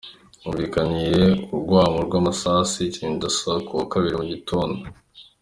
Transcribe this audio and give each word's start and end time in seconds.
Humvikanye 0.43 1.07
urwamo 1.55 1.99
rw'amasase 2.07 2.77
i 2.87 2.91
Kinshasa 2.95 3.51
ku 3.65 3.71
wa 3.77 3.85
kabiri 3.91 4.15
mu 4.19 4.25
gitondo. 4.33 4.79